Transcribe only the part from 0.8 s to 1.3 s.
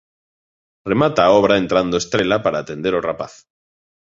Remata